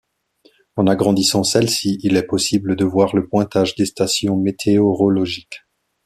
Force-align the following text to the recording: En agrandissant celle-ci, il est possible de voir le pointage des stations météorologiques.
En 0.77 0.87
agrandissant 0.87 1.43
celle-ci, 1.43 1.99
il 2.01 2.17
est 2.17 2.25
possible 2.25 2.75
de 2.75 2.85
voir 2.85 3.15
le 3.15 3.27
pointage 3.27 3.75
des 3.75 3.85
stations 3.85 4.35
météorologiques. 4.35 5.61